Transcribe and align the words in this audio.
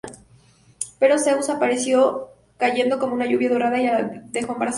Pero 0.97 1.19
Zeus 1.19 1.49
apareció 1.51 2.29
cayendo 2.57 2.97
como 2.97 3.13
una 3.13 3.27
lluvia 3.27 3.51
dorada 3.51 3.79
y 3.79 3.85
la 3.85 3.99
dejó 4.01 4.53
embarazada. 4.53 4.69